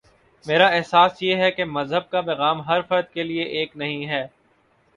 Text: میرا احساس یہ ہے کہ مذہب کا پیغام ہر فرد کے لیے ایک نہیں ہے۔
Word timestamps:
میرا 0.45 0.67
احساس 0.67 1.21
یہ 1.23 1.35
ہے 1.35 1.51
کہ 1.51 1.65
مذہب 1.65 2.09
کا 2.09 2.21
پیغام 2.21 2.61
ہر 2.61 2.81
فرد 2.81 3.13
کے 3.13 3.23
لیے 3.23 3.43
ایک 3.43 3.77
نہیں 3.77 4.05
ہے۔ 4.07 4.25